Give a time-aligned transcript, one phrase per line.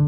[0.00, 0.06] は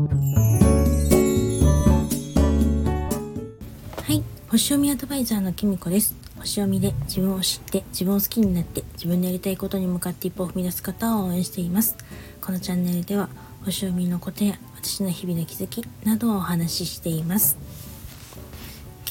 [4.09, 4.23] い。
[4.51, 6.17] 星読みアドバイザーのきみこです。
[6.39, 11.99] 星読みで自分を知って自分を好きになって自分のやりたいことに向かって一歩を踏み出す方を応援しています。
[12.41, 13.29] このチャンネルでは
[13.67, 17.59] 星読みのことや私の日々の気づきなどをお話ししています。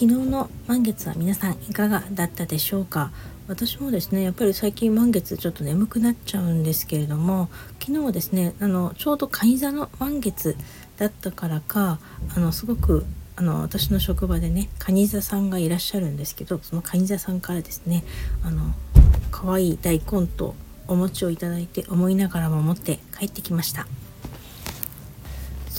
[0.02, 3.12] 昨日の満月は皆さんいかがだったでしょうか？
[3.48, 10.58] 私もですねやっぱり最近満月ちょっと眠くなっちゃうんですけれども昨日はですねあのちょうど蟹座の満月
[10.98, 12.00] だったからか
[12.36, 13.06] あのすごく
[13.36, 18.04] あの私の職場でね蟹座さんがいらっしゃるんですけどその蟹座さんからですね
[18.44, 18.74] あの
[19.30, 20.56] 可愛い大根と
[20.88, 23.86] お餅をいただいて思いながらも持って帰ってきました。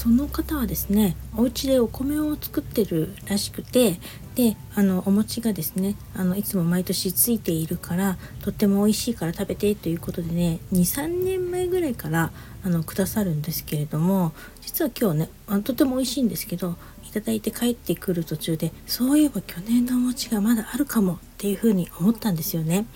[0.02, 4.00] その方はですねお家でお米を作ってるらしくて
[4.34, 12.32] であのお餅がですねあのいつも毎年ついているからとっても美味しいから食べてということでね23年前ぐらいから
[12.64, 16.74] あのくださるんですけれども実は今日ねあとても美味しいんですけど
[17.08, 22.86] いただいて帰ってくる途中でそういえば去年のお餅がまだあるかもっていうふうに思ったんですよね。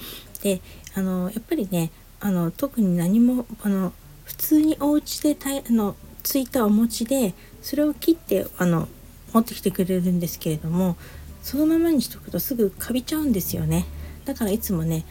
[0.43, 0.61] で
[0.97, 3.93] あのやっぱりねあの特に何もあの
[4.25, 5.95] 普通にお家でたいあの
[6.27, 8.89] ついたお餅でそれを切ってあの
[9.33, 10.97] 持ってきてくれるんですけれども
[11.41, 13.87] そのままにしとくとすぐカビちゃうんですよね。
[14.25, 15.05] だからいつもね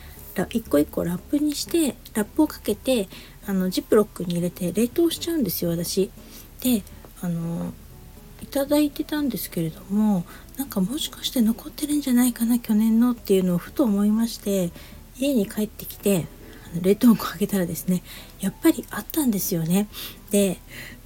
[0.49, 3.07] 一個一個ラップにしてラップをかけて
[3.47, 6.11] あのジップロックに入れて冷凍しちゃうんですよ私。
[6.59, 6.83] で
[7.21, 7.71] あの
[8.43, 10.25] いただいてたんですけれども
[10.57, 14.71] なんかもしかして残ってるんじゃないかな去年のっていうのをふと思いまして
[15.17, 16.25] 家に帰ってきて
[16.81, 18.03] 冷凍庫開けたらですね
[18.41, 19.87] やっぱりあったんですよね。
[20.31, 20.57] で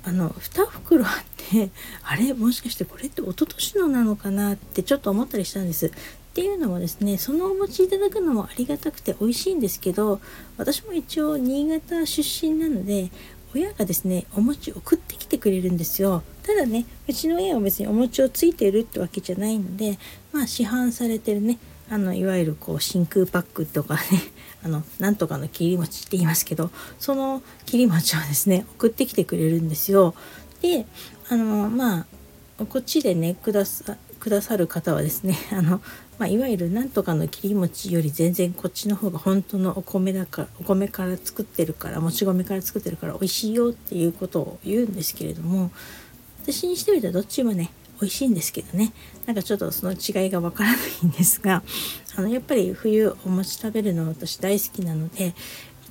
[0.04, 1.70] あの2袋あって
[2.04, 5.88] あれもしかしてこれって一昨年のなのかなってちょっと思ったりしたんです。
[5.88, 5.92] っ
[6.34, 10.22] ていうのもですねそのお持ちいただくのもありがたくて美味しいんですけど
[10.58, 13.12] 私も一応新潟出身なので
[13.56, 20.00] 親がですねお餅送ってきてくれるんですよただねうちの親は別にお餅をついてるってわけじゃないので
[20.34, 21.60] まあ市販されてるね
[21.92, 24.02] あのいわゆるこう真空パックとかね
[24.66, 30.16] あのなんとかの切り餅って言いますけどその切り餅をですね送ってきてくれるんですよ。
[30.64, 30.88] で
[31.30, 32.08] あのま
[32.58, 35.82] あこっちでねくださくださる方はですね あの、
[36.18, 45.70] まあ、いわゆるなんとかの切り餅より全然こっちの方が本当のお米だからお米から作ってるからもち米から作ってるから美味しいよっていうことを言うんですけれども
[46.44, 48.94] 私にしてみたらどっちもね美味しいんですけどね
[49.26, 51.64] なんかちょっとその違いがわからないんですが
[52.16, 55.34] あのやっぱり冬お餅食べるの私大好きなのでい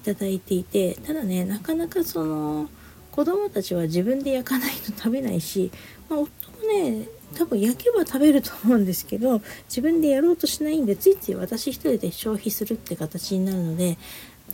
[0.04, 2.68] ただいていてただねなかなかその
[3.10, 5.70] 子供たちは自分で焼かないと食べないし、
[6.08, 13.98] まあ、夫もね多分焼けば食べると思うんですけど自分でやろうとしないんでついつい私一人で消費するって形になるので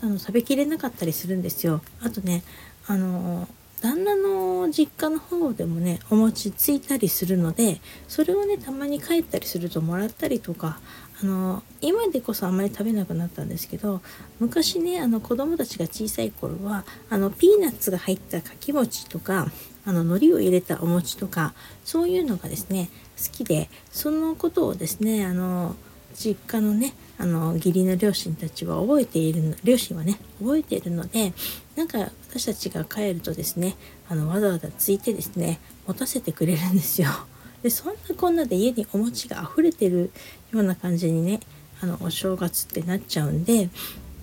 [0.02, 1.80] あの食べきれなかったりするんですよ。
[2.02, 2.42] あとね
[2.86, 3.48] あの
[3.84, 10.78] 旦那の実家の方でもねお餅ついたりするのでそれをねたまに帰ったりするともらったりとか
[11.22, 14.00] あの今でこそあんまり食べなくなったんですけど
[14.40, 19.48] 昔ねあの子供たちが小さい頃はあのピーナッツが入ったかき餅とか
[19.84, 21.52] あの海苔を入れたお餅とか
[21.84, 25.76] そういうのがですね好きでそのことをですねあの
[26.14, 31.32] 実家のねあの義理の両親たちは覚えている両親はね覚えているので
[31.76, 31.98] なんか
[32.28, 33.76] 私たちが帰るとですね
[34.08, 37.08] あのわざわざついてですね持たせてくれるんですよ。
[37.62, 40.10] でそんなこんなで家にお餅が溢れてる
[40.52, 41.40] ような感じにね
[41.80, 43.70] あのお正月ってなっちゃうんで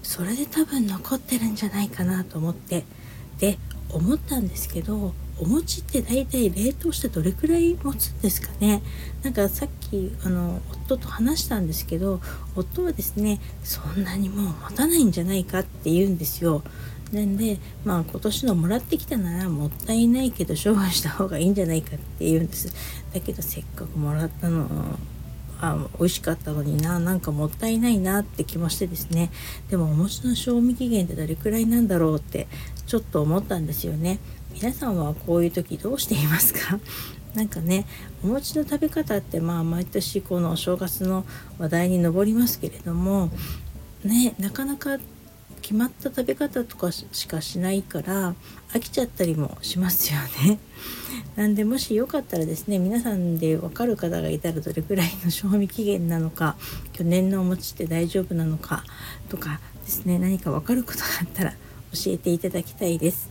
[0.04, 2.84] それで多分残ってるんじゃないかなと思って
[3.40, 3.58] で
[3.90, 8.84] 思ったんですけどお餅って大体冷凍してどれくらい持つんですかね
[9.24, 12.22] なんかさっきあの夫と話したんですけど
[12.56, 16.62] 夫はですねそんなにもう持たないんじゃないかって言うんですよ
[17.12, 22.74] なんでまあ今年のもらってきたならもったいないけど処分した方がいいんじゃないかって言うんです。
[23.14, 24.68] だけどせっかくもらったの
[25.60, 29.30] あ美味しかったのにななんかもったいないなって気もしてですね。
[29.70, 32.48] でもお餅の賞味期限ってどれくらいなんだろうって
[32.88, 34.20] ちょっと思ったんですよね。
[34.54, 36.80] 皆さんはこういう時どうしていますか？
[37.36, 37.86] なんかね
[38.24, 41.26] お餅の食べ方ってまあ毎年このお正月の
[41.60, 43.30] 話題に上りますけれども
[44.04, 44.98] ねなかなか
[45.62, 48.36] 決まった食べ方とかしかしないから
[48.74, 50.60] 飽きちゃったりもしますよね。
[51.36, 56.58] なんでもしよかったらですね皆さんで分かる方がいたらどれくらいの賞味期限なのか
[56.94, 58.84] 去年のお餅って大丈夫なのか
[59.30, 61.52] とかですね何か分かることがあったら
[61.94, 63.30] 教えていただきたいです。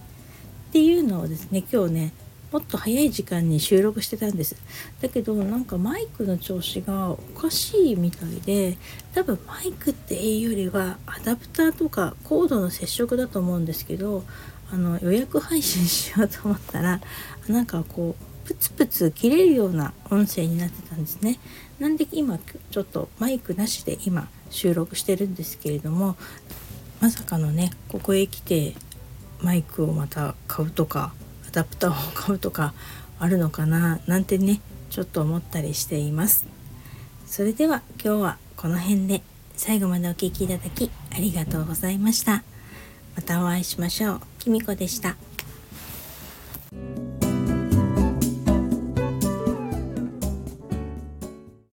[0.69, 2.13] っていうのをですね今日ね
[2.53, 4.57] もっと早い時間に収録してたんです。
[5.01, 8.77] だけどなんかマイクの調子がおかしいみたいで
[9.15, 14.25] 多分マイクっていうよりはアダプターとかコードの接触だと思うんですけど
[14.73, 17.01] あの予約配信しようと思ったら
[17.49, 21.39] なんかこうプツプツ切れるような音声になってたんですね。
[21.79, 22.39] なんで今
[22.71, 26.17] ちょっとマイクなしで今収録してるんですけれども
[27.01, 28.75] まさかのねここへ来て
[29.41, 31.15] マイクをまた買うとか
[31.51, 32.73] アダプターを買うとか
[33.19, 36.47] あるのかななんてねちょっと思ったりしています。
[37.27, 39.23] それでは今日はこの辺で
[39.57, 42.43] 最後までお聴きいただきありがとうございました。
[43.17, 44.21] またお会いしましょう。
[44.39, 45.17] きみこでした。